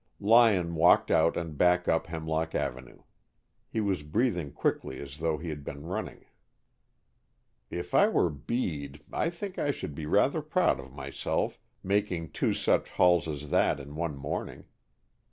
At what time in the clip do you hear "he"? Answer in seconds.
3.69-3.79, 5.37-5.49